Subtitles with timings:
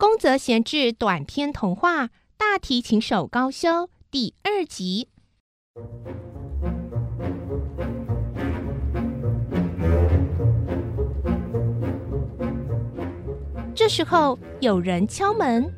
[0.00, 2.04] 宫泽贤治短篇童话
[2.36, 3.68] 《大提琴手高修》
[4.12, 5.08] 第二集。
[13.74, 15.68] 这时候有人敲门，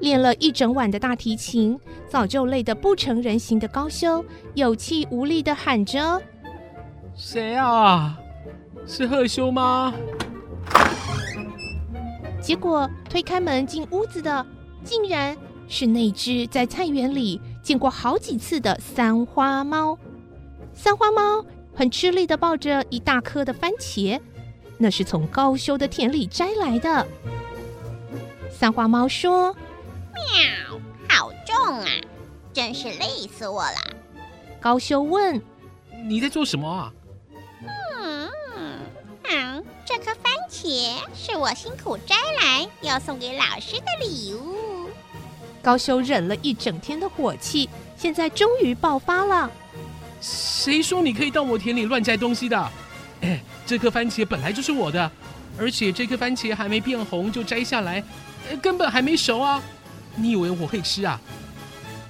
[0.00, 1.78] 练了一整晚的大提琴，
[2.08, 4.24] 早就累得不成人形的高修，
[4.54, 6.22] 有气无力的喊着
[7.14, 8.18] ：“谁啊？
[8.86, 9.92] 是贺修吗？”
[12.48, 14.46] 结果推开门进屋子的，
[14.82, 15.36] 竟然
[15.68, 19.98] 是那只在菜园里见过好几次的三花猫。
[20.72, 21.44] 三花猫
[21.74, 24.18] 很吃力的抱着一大颗的番茄，
[24.78, 27.06] 那是从高修的田里摘来的。
[28.50, 29.54] 三花猫说
[30.16, 31.84] ：“喵，好重啊，
[32.54, 33.76] 真是累死我了。”
[34.58, 35.38] 高修问
[36.08, 36.90] ：“你在做什么啊？”
[39.84, 44.90] 这颗番茄是我辛苦摘来要送给老师的礼物。
[45.62, 49.50] 高修忍了一整天的火气，现在终于爆发了。
[50.20, 52.70] 谁说你可以到我田里乱摘东西的？
[53.20, 55.10] 哎，这颗番茄本来就是我的，
[55.58, 58.02] 而且这颗番茄还没变红就摘下来，
[58.62, 59.62] 根本还没熟啊！
[60.16, 61.20] 你以为我会吃啊？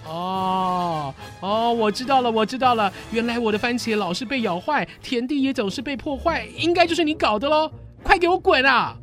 [0.09, 7.71] 哦哦，我知道了，我知道了，原来我的番茄老是被咬坏，田地也总是被破坏，应该就是你搞的喽！
[8.03, 8.97] 快给我滚啊！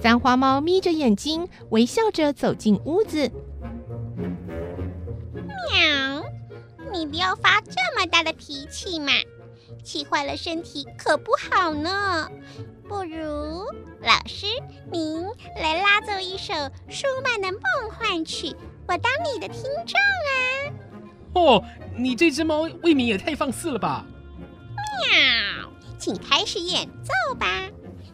[0.00, 3.30] 三花猫眯着眼睛，微笑着走进屋子。
[5.70, 6.22] 喵，
[6.92, 9.12] 你不要发这么大的脾气嘛，
[9.82, 12.28] 气坏了身体可不好呢。
[12.92, 13.64] 不如
[14.02, 14.44] 老师
[14.90, 15.24] 您
[15.56, 16.52] 来拉奏一首
[16.90, 18.54] 舒曼的梦幻曲。
[18.86, 19.98] 我当你的听众
[20.28, 20.36] 啊！
[21.32, 21.64] 哦，
[21.96, 24.04] 你这只猫未免也太放肆了吧！
[25.08, 27.62] 喵，请开始演奏吧。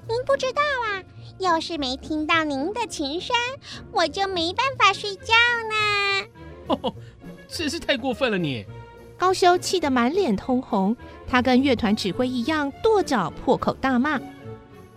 [0.09, 1.03] 您不知道啊，
[1.41, 3.35] 要是没听到您的琴声，
[3.91, 5.35] 我就没办法睡觉
[5.69, 6.29] 呢。
[6.69, 6.95] 哦，
[7.49, 8.65] 真是太过分了你！
[9.19, 10.97] 高修气得满脸通红，
[11.27, 14.21] 他跟乐团指挥一样跺脚破口大骂。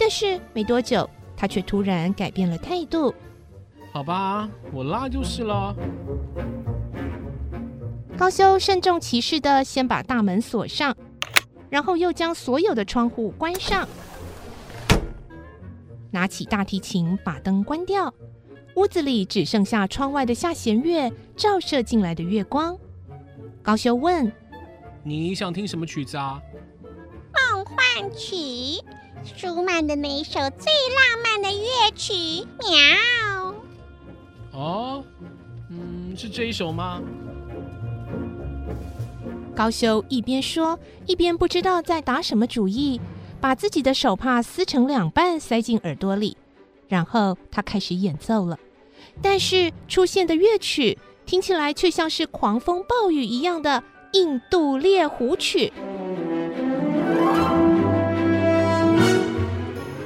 [0.01, 1.07] 但是没多久，
[1.38, 3.13] 他却突然改变了态度。
[3.94, 5.75] 好吧，我拉就是了。
[8.17, 10.97] 高修慎重其事的先把大门锁上，
[11.69, 13.88] 然后又将所有的窗户关上，
[16.09, 18.12] 拿起大提琴，把灯关掉。
[18.78, 22.75] 屋子里只剩下窗外的下弦月照射进来的月光。
[23.62, 24.31] 高修问
[25.06, 26.41] ：“你想听什么曲子啊？”
[27.53, 27.78] 梦幻
[28.16, 28.35] 曲，
[29.24, 32.14] 舒曼的那首最浪漫的乐曲。
[32.59, 33.56] 喵。
[34.52, 35.04] 哦，
[35.70, 37.02] 嗯，是这一首吗？
[39.56, 43.00] 高修一边说，一边不知道在打什么主意，
[43.40, 46.38] 把自己的手帕撕成两半塞进耳朵里，
[46.88, 48.58] 然后他开始演奏了。
[49.22, 53.84] 但是出现的乐曲听起来却像是狂风暴雨一样的
[54.14, 55.72] 印度猎狐曲。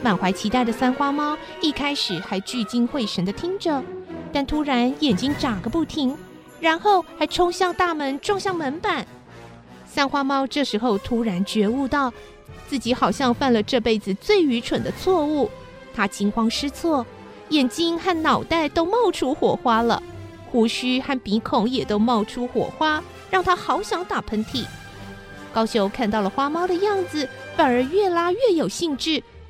[0.05, 3.83] 满怀期待的三花猫一开始还聚精会神的听着。
[4.31, 6.15] 但突然眼睛眨个不停，
[6.59, 9.03] 然后还冲向大门，撞向门板。
[9.87, 12.13] 三花猫这时候突然觉悟到，
[12.67, 15.49] 自己好像犯了这辈子最愚蠢的错误。
[15.95, 17.03] 他惊慌失措，
[17.49, 20.03] 眼睛和脑袋都冒出火花了，
[20.51, 24.65] 胡须和鼻孔也都冒出火花，让他好想打喷嚏。
[25.51, 27.27] 高秀看到了花猫的样子，
[27.57, 29.23] 反而越拉越有兴致，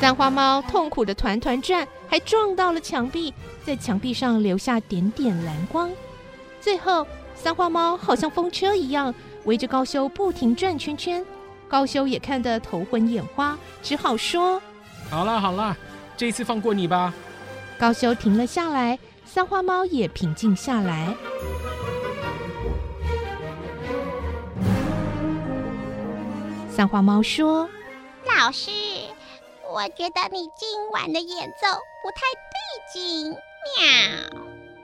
[0.00, 3.34] 三花猫痛苦的团团转，还撞到了墙壁，
[3.66, 5.90] 在墙壁上留下点点蓝光。
[6.58, 9.14] 最后，三花猫好像风车一样
[9.44, 11.22] 围着高修不停转圈圈。
[11.68, 14.60] 高修也看得头昏眼花，只好说
[15.10, 15.76] ：“好了好了，
[16.16, 17.12] 这次放过你吧。”
[17.78, 21.14] 高修停了下来，三花猫也平静下来。
[26.70, 27.68] 三花猫说
[28.24, 28.70] ：“老师，
[29.82, 31.66] 我觉得你今晚的演奏
[32.02, 34.40] 不太对劲。”喵。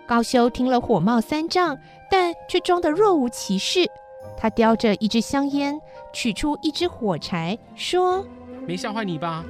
[0.07, 1.77] 高修听了火冒三丈，
[2.11, 3.91] 但却装得若无其事。
[4.39, 5.79] 他叼着一支香烟，
[6.15, 8.25] 取出一支火柴，说
[8.67, 9.45] ：“没吓坏你吧？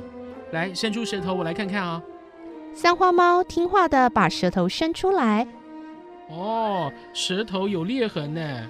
[0.51, 2.03] 来，伸出舌头，我来看看啊。”
[2.75, 5.47] 三花猫听话的把舌头伸出来，
[6.29, 8.69] 哦，舌头有裂痕呢。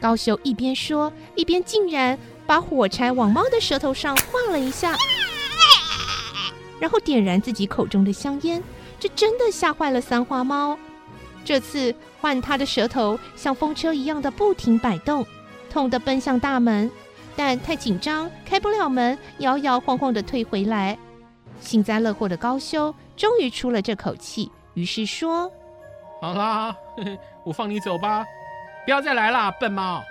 [0.00, 2.16] 高修一边说，一边竟然
[2.46, 4.94] 把火柴往猫的舌头上晃了一下，
[6.80, 8.62] 然后点燃自己口中的香烟。
[9.00, 10.78] 这真的吓坏了三花猫。
[11.44, 15.24] 这次换它的舌头像风车一样的不停摆动，
[15.70, 16.90] 痛得奔向大门，
[17.36, 20.98] 但太紧张开不了门，摇摇晃晃的退回来。
[21.60, 25.50] 幸灾乐祸的高修终于出了这口气，于是说
[26.20, 26.76] ：“好啦，
[27.44, 28.24] 我放你走吧，
[28.84, 30.02] 不要再来啦，笨猫。”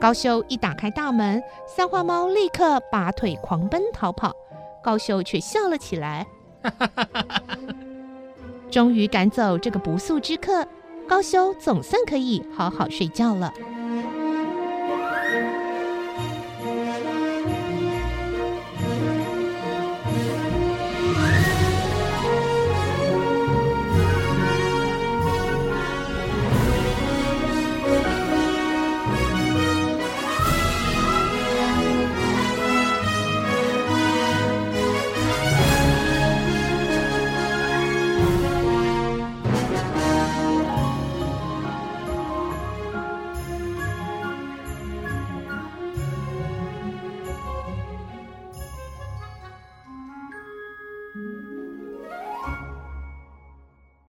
[0.00, 4.32] 高修一打开大门，三花猫立刻拔腿狂奔逃跑，
[4.82, 6.26] 高修却笑了起来。
[8.70, 10.66] 终于赶走这个不速之客，
[11.08, 13.52] 高修总算可以好好睡觉了。